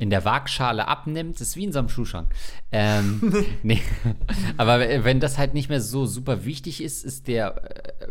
[0.00, 2.28] in der Waagschale abnimmt, ist wie in so einem Schuhschrank.
[2.72, 3.82] Ähm, nee.
[4.56, 8.06] Aber wenn das halt nicht mehr so super wichtig ist, ist der äh,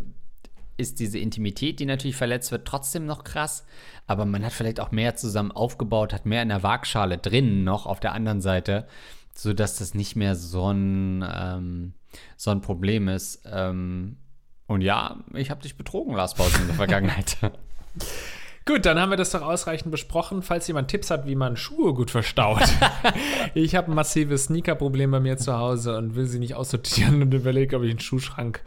[0.76, 3.66] ist diese Intimität, die natürlich verletzt wird, trotzdem noch krass.
[4.06, 7.86] Aber man hat vielleicht auch mehr zusammen aufgebaut, hat mehr in der Waagschale drin noch
[7.86, 8.86] auf der anderen Seite,
[9.34, 11.94] sodass das nicht mehr so ein, ähm,
[12.36, 13.42] so ein Problem ist.
[13.50, 14.16] Ähm,
[14.68, 17.36] und ja, ich habe dich betrogen, Lars Pausen in der Vergangenheit.
[18.66, 20.42] Gut, dann haben wir das doch ausreichend besprochen.
[20.42, 22.62] Falls jemand Tipps hat, wie man Schuhe gut verstaut.
[23.54, 27.32] ich habe ein massives Sneaker-Problem bei mir zu Hause und will sie nicht aussortieren und
[27.32, 28.62] überlege, ob ich einen Schuhschrank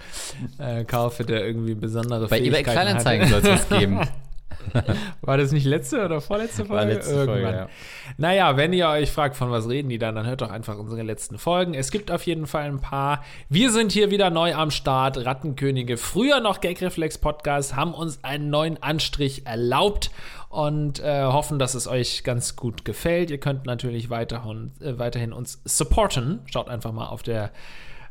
[0.57, 4.01] äh, kaufe, der irgendwie besondere bei Fähigkeiten Bei eBay Kleinanzeigen soll es was geben.
[5.21, 6.73] War das nicht letzte oder vorletzte Folge?
[6.73, 7.41] War letzte Irgendwann.
[7.41, 7.69] Folge, ja.
[8.17, 11.01] Naja, wenn ihr euch fragt, von was reden die dann, dann hört doch einfach unsere
[11.01, 11.73] letzten Folgen.
[11.73, 13.23] Es gibt auf jeden Fall ein paar.
[13.49, 15.23] Wir sind hier wieder neu am Start.
[15.25, 20.11] Rattenkönige, früher noch Gagreflex Podcast, haben uns einen neuen Anstrich erlaubt
[20.49, 23.31] und äh, hoffen, dass es euch ganz gut gefällt.
[23.31, 26.41] Ihr könnt natürlich weiterhin, äh, weiterhin uns supporten.
[26.45, 27.51] Schaut einfach mal auf der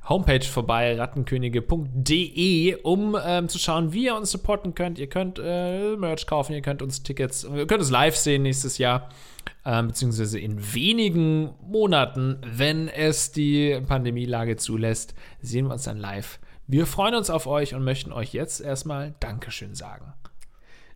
[0.08, 4.98] Homepage vorbei, rattenkönige.de, um ähm, zu schauen, wie ihr uns supporten könnt.
[4.98, 8.78] Ihr könnt äh, Merch kaufen, ihr könnt uns Tickets, ihr könnt uns live sehen nächstes
[8.78, 9.10] Jahr,
[9.64, 16.40] äh, beziehungsweise in wenigen Monaten, wenn es die Pandemielage zulässt, sehen wir uns dann live.
[16.66, 20.12] Wir freuen uns auf euch und möchten euch jetzt erstmal Dankeschön sagen.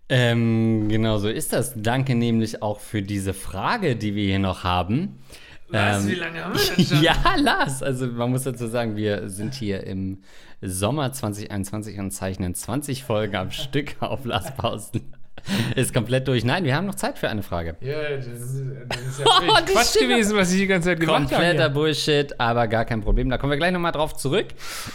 [0.09, 1.75] Ähm, genau so ist das.
[1.77, 5.19] Danke nämlich auch für diese Frage, die wir hier noch haben.
[5.69, 7.03] Lars, ähm, wie lange haben wir denn schon?
[7.03, 10.23] ja, Lars, also man muss dazu sagen, wir sind hier im
[10.61, 15.13] Sommer 2021 und zeichnen 20 Folgen am Stück auf Lars Pausen.
[15.77, 16.45] Ist komplett durch.
[16.45, 17.77] Nein, wir haben noch Zeit für eine Frage.
[17.81, 21.25] Ja, das ist, das ist ja oh, Quatsch gewesen, was ich die ganze Zeit gemacht
[21.25, 21.29] habe.
[21.29, 23.29] Kompletter Bullshit, aber gar kein Problem.
[23.31, 24.47] Da kommen wir gleich nochmal drauf zurück.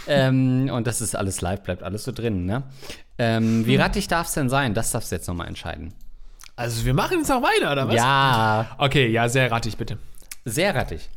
[0.06, 2.64] ähm, und das ist alles live, bleibt alles so drin, ne?
[3.18, 4.74] Ähm, wie rattig darf es denn sein?
[4.74, 5.94] Das darfst du jetzt nochmal entscheiden.
[6.56, 7.94] Also wir machen jetzt auch weiter, oder was?
[7.94, 8.76] Ja.
[8.78, 9.98] Okay, ja, sehr rattig, bitte.
[10.44, 11.08] Sehr rattig.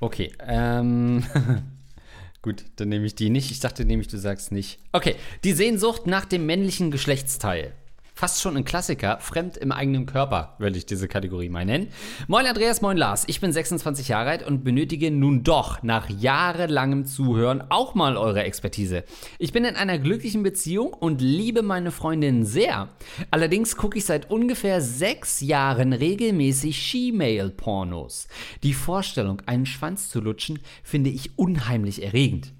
[0.00, 1.24] Okay, ähm.
[2.42, 3.50] Gut, dann nehme ich die nicht.
[3.50, 4.78] Ich dachte nämlich, du sagst nicht.
[4.92, 7.72] Okay, die Sehnsucht nach dem männlichen Geschlechtsteil
[8.16, 11.88] fast schon ein Klassiker, fremd im eigenen Körper, würde ich diese Kategorie mal nennen.
[12.28, 17.04] Moin Andreas, moin Lars, ich bin 26 Jahre alt und benötige nun doch nach jahrelangem
[17.04, 19.04] Zuhören auch mal eure Expertise.
[19.38, 22.88] Ich bin in einer glücklichen Beziehung und liebe meine Freundin sehr.
[23.30, 28.28] Allerdings gucke ich seit ungefähr sechs Jahren regelmäßig She-Mail-Pornos.
[28.62, 32.55] Die Vorstellung, einen Schwanz zu lutschen, finde ich unheimlich erregend.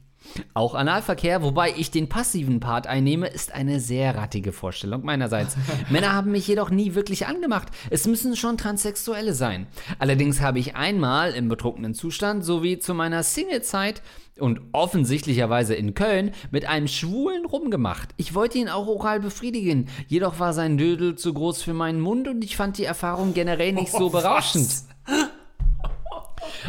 [0.55, 5.57] Auch Analverkehr, wobei ich den passiven Part einnehme, ist eine sehr rattige Vorstellung meinerseits.
[5.91, 7.69] Männer haben mich jedoch nie wirklich angemacht.
[7.91, 9.67] Es müssen schon Transsexuelle sein.
[9.99, 14.03] Allerdings habe ich einmal im betrunkenen Zustand sowie zu meiner Singlezeit
[14.39, 18.11] und offensichtlicherweise in Köln mit einem Schwulen rumgemacht.
[18.17, 22.29] Ich wollte ihn auch oral befriedigen, jedoch war sein Dödel zu groß für meinen Mund
[22.29, 24.69] und ich fand die Erfahrung generell nicht so berauschend.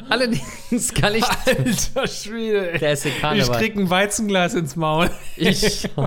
[0.10, 1.24] Allerdings kann ich.
[1.24, 2.78] Alter Schwede.
[2.80, 3.20] Der ist ich
[3.52, 5.10] krieg ein Weizenglas ins Maul.
[5.36, 5.90] Ich.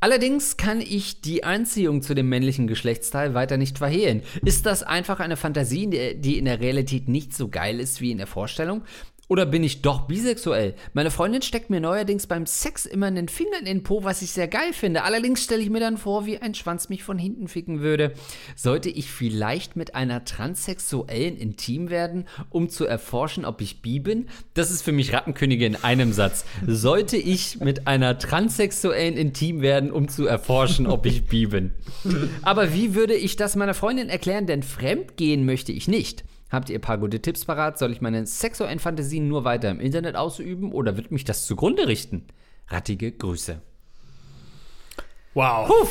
[0.00, 4.22] Allerdings kann ich die Anziehung zu dem männlichen Geschlechtsteil weiter nicht verhehlen.
[4.44, 8.18] Ist das einfach eine Fantasie, die in der Realität nicht so geil ist wie in
[8.18, 8.82] der Vorstellung?
[9.26, 10.74] Oder bin ich doch bisexuell?
[10.92, 14.32] Meine Freundin steckt mir neuerdings beim Sex immer einen Finger in den Po, was ich
[14.32, 15.02] sehr geil finde.
[15.02, 18.12] Allerdings stelle ich mir dann vor, wie ein Schwanz mich von hinten ficken würde.
[18.54, 24.28] Sollte ich vielleicht mit einer Transsexuellen intim werden, um zu erforschen, ob ich bi bin?
[24.52, 26.44] Das ist für mich Rattenkönige in einem Satz.
[26.66, 31.72] Sollte ich mit einer Transsexuellen intim werden, um zu erforschen, ob ich bi bin?
[32.42, 34.46] Aber wie würde ich das meiner Freundin erklären?
[34.46, 36.24] Denn fremdgehen möchte ich nicht.
[36.54, 37.78] Habt ihr ein paar gute Tipps parat?
[37.78, 41.88] Soll ich meine sexuellen Fantasien nur weiter im Internet ausüben oder wird mich das zugrunde
[41.88, 42.26] richten?
[42.68, 43.60] Rattige Grüße.
[45.34, 45.68] Wow.
[45.68, 45.88] Puh.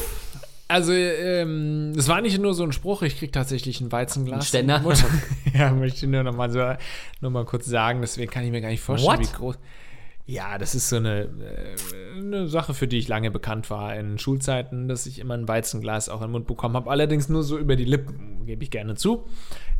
[0.69, 4.47] Also, ähm, es war nicht nur so ein Spruch, ich krieg tatsächlich ein Weizenglas.
[4.47, 4.82] Ständer?
[5.54, 6.73] ja, möchte ich nur noch mal, so,
[7.21, 9.28] nur mal kurz sagen, deswegen kann ich mir gar nicht vorstellen, What?
[9.28, 9.60] wie groß.
[10.25, 14.17] Ja, das ist so eine, äh, eine Sache, für die ich lange bekannt war in
[14.17, 16.89] Schulzeiten, dass ich immer ein Weizenglas auch in den Mund bekommen habe.
[16.89, 19.25] Allerdings nur so über die Lippen, gebe ich gerne zu.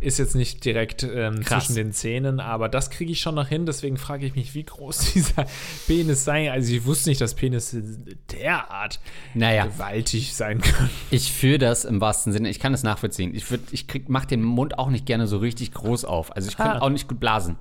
[0.02, 3.66] Ist jetzt nicht direkt ähm, zwischen den Zähnen, aber das kriege ich schon noch hin.
[3.66, 5.46] Deswegen frage ich mich, wie groß dieser
[5.88, 6.52] Penis sei.
[6.52, 7.76] Also ich wusste nicht, dass Penis
[8.30, 9.00] derart
[9.34, 9.66] naja.
[9.66, 10.90] gewaltig sein können.
[11.10, 12.50] Ich fühle das im wahrsten Sinne.
[12.50, 13.34] Ich kann es nachvollziehen.
[13.34, 16.36] Ich, ich mache den Mund auch nicht gerne so richtig groß auf.
[16.36, 16.82] Also ich kann ah.
[16.82, 17.56] auch nicht gut blasen.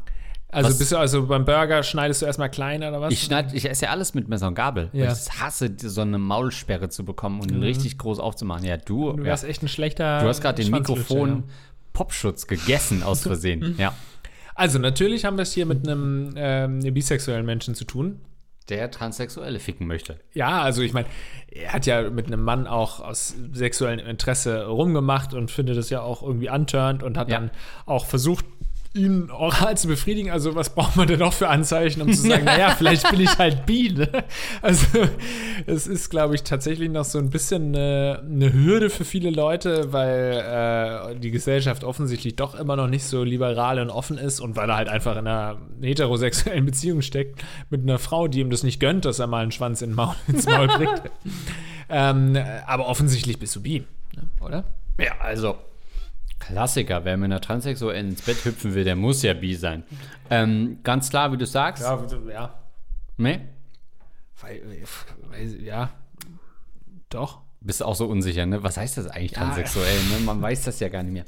[0.52, 3.12] Also was, bist du also beim Burger schneidest du erstmal klein oder was?
[3.12, 4.90] Ich schneide, ich esse ja alles mit Messer und Gabel.
[4.92, 5.10] Ja.
[5.10, 7.56] Ich hasse, so eine Maulsperre zu bekommen und mhm.
[7.56, 8.64] ihn richtig groß aufzumachen.
[8.64, 9.12] Ja, du.
[9.14, 9.48] Du warst ja.
[9.48, 10.20] echt ein schlechter.
[10.20, 11.44] Du hast gerade den Mikrofon
[11.94, 13.74] Popschutz gegessen aus Versehen.
[13.78, 13.94] ja.
[14.54, 18.20] Also natürlich haben wir es hier mit einem ähm, bisexuellen Menschen zu tun.
[18.68, 20.20] Der Transsexuelle ficken möchte.
[20.34, 21.08] Ja, also ich meine,
[21.50, 26.00] er hat ja mit einem Mann auch aus sexuellem Interesse rumgemacht und findet es ja
[26.00, 27.40] auch irgendwie antörnt und hat Ja.
[27.40, 27.50] dann
[27.86, 28.44] auch versucht,
[28.94, 30.30] ihn oral zu befriedigen.
[30.30, 33.38] Also was braucht man denn noch für Anzeichen, um zu sagen, naja, vielleicht bin ich
[33.38, 33.92] halt bi.
[33.92, 34.08] Ne?
[34.60, 34.86] Also
[35.66, 39.92] es ist, glaube ich, tatsächlich noch so ein bisschen eine, eine Hürde für viele Leute,
[39.92, 44.56] weil äh, die Gesellschaft offensichtlich doch immer noch nicht so liberal und offen ist und
[44.56, 48.62] weil er halt einfach in einer heterosexuellen Beziehung steckt mit einer Frau, die ihm das
[48.62, 51.02] nicht gönnt, dass er mal einen Schwanz in den Maul, ins Maul kriegt.
[51.88, 54.22] ähm, aber offensichtlich bist du bi, ne?
[54.40, 54.64] oder?
[54.98, 55.56] Ja, also
[56.52, 57.04] Klassiker.
[57.04, 59.84] Wer mit einer Transsexuellen ins Bett hüpfen will, der muss ja bi sein.
[60.30, 61.82] Ähm, ganz klar, wie du sagst.
[61.82, 62.54] Ja, ja.
[63.16, 63.40] Nee?
[64.40, 64.62] Weil,
[65.30, 65.90] weil, ja,
[67.08, 67.40] doch.
[67.60, 68.62] Bist du auch so unsicher, ne?
[68.62, 69.96] Was heißt das eigentlich transsexuell?
[70.10, 70.24] Ne?
[70.24, 71.24] Man weiß das ja gar nicht mehr.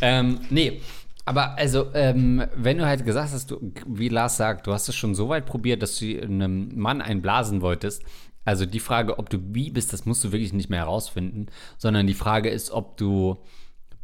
[0.00, 0.80] Ähm, nee.
[1.24, 4.96] Aber also, ähm, wenn du halt gesagt hast, du, wie Lars sagt, du hast es
[4.96, 8.02] schon so weit probiert, dass du einem Mann einblasen wolltest.
[8.44, 11.46] Also die Frage, ob du bi bist, das musst du wirklich nicht mehr herausfinden,
[11.78, 13.36] sondern die Frage ist, ob du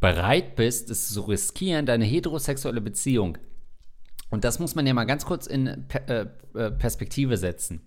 [0.06, 3.38] bereit bist, es zu riskieren, deine heterosexuelle Beziehung.
[4.30, 7.80] Und das muss man ja mal ganz kurz in äh, äh, Perspektive setzen.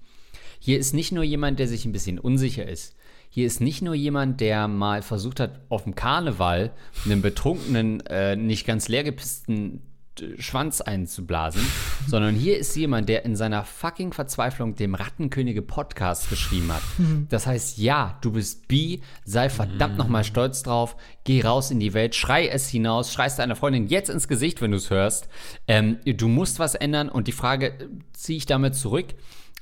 [0.60, 2.98] Hier ist nicht nur jemand, der sich ein bisschen unsicher ist.
[3.30, 6.74] Hier ist nicht nur jemand, der mal versucht hat, auf dem Karneval
[7.06, 9.82] einen betrunkenen, äh, nicht ganz leergepissten
[10.40, 11.62] Schwanz einzublasen,
[12.08, 16.82] sondern hier ist jemand, der in seiner fucking Verzweiflung dem Rattenkönige Podcast geschrieben hat.
[17.30, 21.94] Das heißt, ja, du bist bi, sei verdammt nochmal stolz drauf, geh raus in die
[21.94, 25.30] Welt, schrei es hinaus, schreist deiner Freundin jetzt ins Gesicht, wenn du es hörst.
[25.68, 29.16] Ähm, du musst was ändern und die Frage äh, ziehe ich damit zurück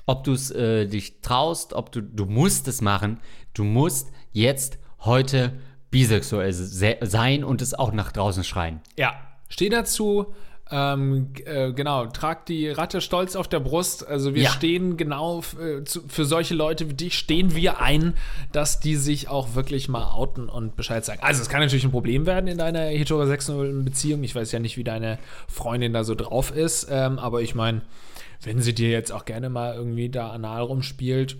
[0.07, 3.19] ob du es äh, dich traust, ob du, du musst es machen.
[3.53, 5.59] Du musst jetzt heute
[5.91, 8.81] bisexuell se sein und es auch nach draußen schreien.
[8.97, 9.13] Ja,
[9.49, 10.33] steh dazu.
[10.69, 14.05] Ähm, äh, genau, trag die Ratte stolz auf der Brust.
[14.05, 14.49] Also wir Ja.
[14.49, 18.13] stehen genau äh, zu, für solche Leute wie dich stehen wir ein,
[18.51, 21.19] dass die sich auch wirklich mal outen und Bescheid sagen.
[21.23, 24.23] Also es kann natürlich ein Problem werden in deiner heterosexuellen Beziehung.
[24.23, 27.81] Ich weiß ja nicht, wie deine Freundin da so drauf ist, ähm, aber ich meine,
[28.43, 31.37] wenn sie dir jetzt auch gerne mal irgendwie da anal rumspielt,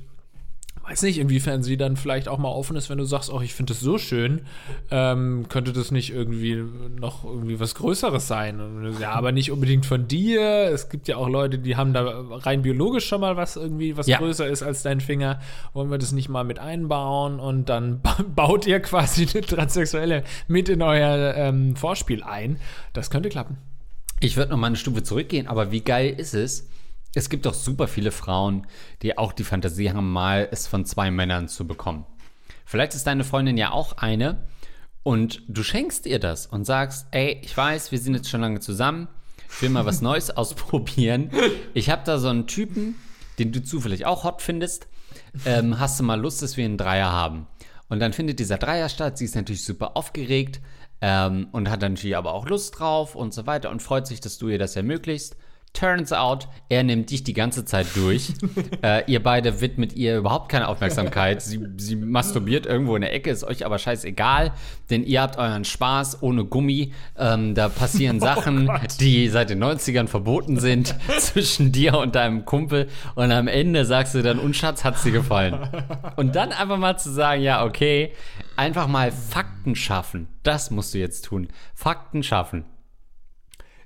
[0.89, 3.53] weiß nicht, inwiefern sie dann vielleicht auch mal offen ist, wenn du sagst, oh, ich
[3.53, 4.41] finde das so schön,
[4.89, 6.63] ähm, könnte das nicht irgendwie
[6.99, 8.95] noch irgendwie was Größeres sein?
[8.99, 10.41] Ja, aber nicht unbedingt von dir.
[10.71, 14.07] Es gibt ja auch Leute, die haben da rein biologisch schon mal was irgendwie, was
[14.07, 14.17] Ja.
[14.19, 15.39] größer ist als dein Finger.
[15.73, 17.39] Wollen wir das nicht mal mit einbauen?
[17.39, 22.57] Und dann ba- baut ihr quasi eine Transsexuelle mit in euer ähm, Vorspiel ein.
[22.93, 23.57] Das könnte klappen.
[24.19, 26.67] Ich würde noch mal eine Stufe zurückgehen, aber wie geil ist es?
[27.17, 28.67] Es gibt doch super viele Frauen,
[29.01, 32.05] die auch die Fantasie haben, mal es von zwei Männern zu bekommen.
[32.63, 34.45] Vielleicht ist deine Freundin ja auch eine
[35.01, 38.59] und du schenkst ihr das und sagst, ey, ich weiß, wir sind jetzt schon lange
[38.59, 39.07] zusammen,
[39.49, 41.31] ich will mal was Neues ausprobieren.
[41.73, 42.93] Ich habe da so einen Typen,
[43.39, 44.87] den du zufällig auch hot findest.
[45.43, 47.47] Ähm, hast du mal Lust, dass wir einen Dreier haben?
[47.89, 49.17] Und dann findet dieser Dreier statt.
[49.17, 50.61] Sie ist natürlich super aufgeregt
[51.01, 54.19] ähm, und hat dann natürlich aber auch Lust drauf und so weiter und freut sich,
[54.19, 55.35] dass du ihr das ermöglicht.
[55.77, 58.33] Turns out, er nimmt dich die ganze Zeit durch.
[58.83, 61.43] äh, ihr beide widmet ihr überhaupt keine Aufmerksamkeit.
[61.43, 64.53] Sie, sie masturbiert irgendwo in der Ecke, ist euch aber scheißegal,
[64.89, 66.93] denn ihr habt euren Spaß ohne Gummi.
[67.15, 72.87] Ähm, da passieren Sachen, die seit den 90ern verboten sind zwischen dir und deinem Kumpel.
[73.13, 75.59] Und am Ende sagst du dann, und Schatz, hat's dir gefallen.
[76.15, 78.13] Und dann einfach mal zu sagen, ja, okay,
[78.55, 80.27] einfach mal Fakten schaffen.
[80.41, 81.49] Das musst du jetzt tun.
[81.75, 82.65] Fakten schaffen.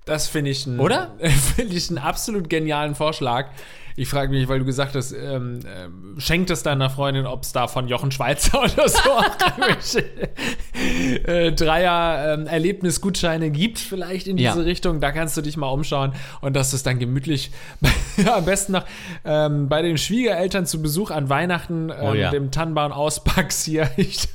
[0.06, 1.12] Das finde ich, ein- Oder?
[1.56, 3.48] finde ich einen absolut genialen Vorschlag.
[3.98, 7.52] Ich frage mich, weil du gesagt hast, ähm, ähm, schenkt es deiner Freundin, ob es
[7.52, 9.10] da von Jochen Schweizer oder so
[11.26, 14.54] äh, Dreier-Erlebnisgutscheine gibt, vielleicht in diese Ja.
[14.56, 15.00] Richtung.
[15.02, 17.52] Da kannst du dich mal umschauen und dass es dann gemütlich
[18.34, 18.86] am besten noch
[19.26, 22.32] ähm, bei den Schwiegereltern zu Besuch an Weihnachten, ähm, Oh ja.
[22.32, 23.90] dem Tannenbaum auspackst hier.
[23.98, 24.30] Ich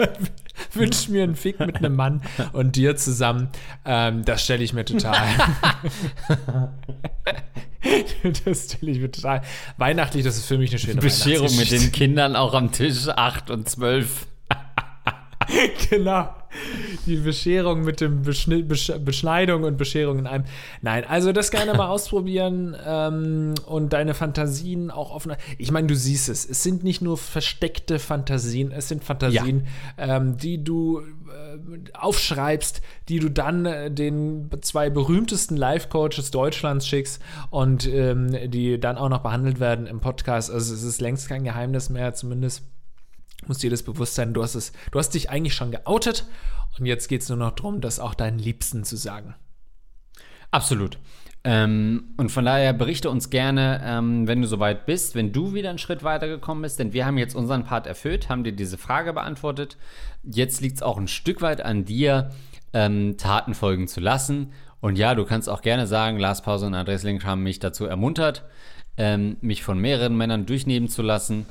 [0.72, 3.48] wünsche mir einen Fick mit einem Mann und dir zusammen.
[3.84, 5.26] Ähm, das stelle ich mir total.
[8.44, 9.42] das stelle ich mir total.
[9.76, 11.92] Weihnachtlich, das ist für mich eine schöne Bescherung mit den.
[11.92, 14.26] Kindern auch am Tisch 8 und 12.
[15.90, 16.28] Genau.
[17.06, 20.44] Die Bescherung mit dem Beschni Besch Beschneidung und Bescherung in einem.
[20.82, 25.34] Nein, also das gerne mal ausprobieren ähm, und deine Fantasien auch offen.
[25.58, 26.48] Ich meine, du siehst es.
[26.48, 29.66] Es sind nicht nur versteckte Fantasien, es sind Fantasien,
[29.98, 37.20] ähm, die du äh, aufschreibst, die du dann äh, den zwei berühmtesten Life-Coaches Deutschlands schickst
[37.50, 40.50] und ähm, die dann auch noch behandelt werden im Podcast.
[40.50, 42.62] Also es ist längst kein Geheimnis mehr, zumindest
[43.46, 46.26] Muss dir das bewusst sein, du hast, es, du hast dich eigentlich schon geoutet
[46.78, 49.34] und jetzt geht es nur noch darum, das auch deinen Liebsten zu sagen.
[50.50, 50.98] Absolut.
[51.44, 55.70] Ähm, und von daher berichte uns gerne, ähm, wenn du soweit bist, wenn du wieder
[55.70, 59.12] einen Schritt weitergekommen bist, denn wir haben jetzt unseren Part erfüllt, haben dir diese Frage
[59.12, 59.76] beantwortet.
[60.24, 62.30] Jetzt liegt es auch ein Stück weit an dir,
[62.72, 64.52] ähm, Taten folgen zu lassen.
[64.80, 67.86] Und ja, du kannst auch gerne sagen, Lars Pause und Andreas Link haben mich dazu
[67.86, 68.44] ermuntert,
[68.96, 71.46] ähm, mich von mehreren Männern durchnehmen zu lassen.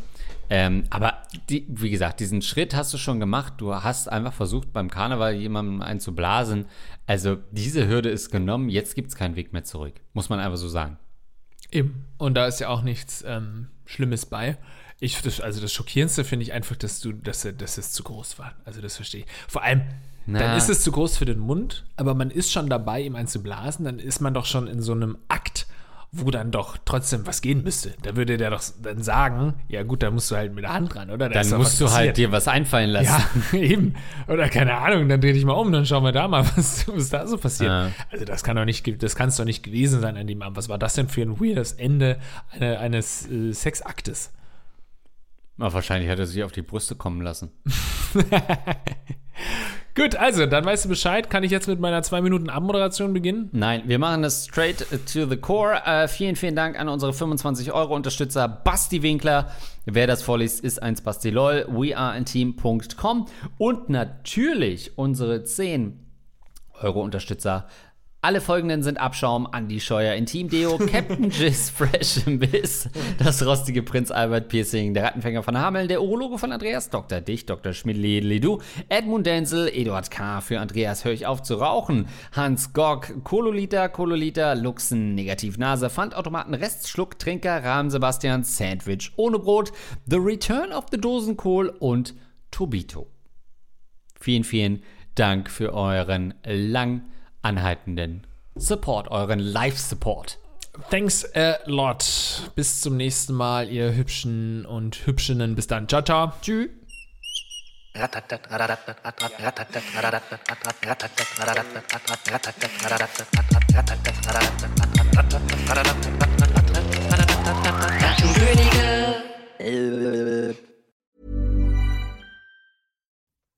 [0.50, 3.54] Ähm, aber die, wie gesagt, diesen Schritt hast du schon gemacht.
[3.58, 6.66] Du hast einfach versucht, beim Karneval jemandem einzublasen.
[7.08, 8.70] Also diese Hürde ist genommen.
[8.70, 9.94] Jetzt gibt es keinen Weg mehr zurück.
[10.14, 10.98] Muss man einfach so sagen.
[11.72, 12.06] Eben.
[12.18, 14.58] Und da ist ja auch nichts ähm, Schlimmes bei.
[15.00, 18.40] Ich, das, also das Schockierendste finde ich einfach, dass du, dass, dass es zu groß
[18.40, 18.54] war.
[18.64, 19.28] Also das verstehe ich.
[19.48, 19.82] Vor allem,
[20.26, 20.40] Na.
[20.40, 23.86] dann ist es zu groß für den Mund, aber man ist schon dabei, ihm einzublasen.
[23.86, 25.68] Dann ist man doch schon in so einem Akt
[26.12, 27.94] wo dann doch trotzdem was gehen müsste.
[28.02, 30.96] Da würde der doch dann sagen, ja gut, da musst du halt mit der Hand
[30.96, 31.30] ran, oder?
[31.30, 33.44] Da dann musst du halt dir was einfallen lassen.
[33.52, 33.96] Ja, eben.
[34.28, 37.10] Oder keine Ahnung, dann dreh dich mal um, dann schauen wir da mal, was, was
[37.10, 37.70] da so passiert.
[37.70, 37.92] Ja.
[38.12, 40.58] Also das kann doch nicht, das kann es doch nicht gewesen sein an dem Abend.
[40.58, 42.20] Was war das denn für ein weirdes Ende
[42.52, 44.32] eine, eines äh, Sexaktes?
[45.58, 47.52] Na, wahrscheinlich hat er sich auf die Brüste kommen lassen.
[49.96, 51.30] Gut, also, dann weißt du Bescheid.
[51.30, 53.48] Kann ich jetzt mit meiner 2 Minuten Abmoderation beginnen?
[53.54, 55.82] Nein, wir machen das straight to the core.
[55.86, 59.52] Äh, vielen, vielen Dank an unsere 25 Euro Unterstützer Basti Winkler.
[59.86, 61.68] Wer das vorliest, ist ein Basti LOL.
[61.70, 63.28] weareanteam.com
[63.58, 65.98] und natürlich unsere 10
[66.82, 67.68] Euro Unterstützer
[68.26, 73.84] alle folgenden sind Abschaum, Andy Scheuer Intim Deo, Captain Jizz Fresh im Biss, das rostige
[73.84, 77.22] Prinz Albert Piercing, der Rattenfänger von Hameln, der Urologe von Andreas, Dr.
[77.22, 77.74] Dich, Dr.
[77.74, 80.42] Schmidli-Ledu, Edmund Denzel, Eduard K.
[80.42, 87.20] für Andreas Hör ich auf zu rauchen, Hans Gogg, Kololiter, Kololiter, Luxen, Negativnase, Pfandautomaten, Restschluck,
[87.20, 89.72] Trinker, Rahmen Sebastian, Sandwich ohne Brot,
[90.08, 92.16] The Return of the Dosenkohl und
[92.50, 93.06] Tobito.
[94.20, 94.82] Vielen, vielen
[95.14, 97.04] Dank für euren lang
[97.46, 100.40] anhaltenden Support, euren Live-Support.
[100.90, 102.04] Thanks a lot.
[102.56, 105.56] Bis zum nächsten Mal, ihr Hübschen und Hübschinnen.
[105.56, 105.88] Bis dann.
[105.88, 106.34] Ciao, ciao.
[106.42, 106.70] Tschüss.